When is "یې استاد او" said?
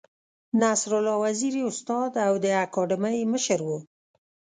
1.59-2.33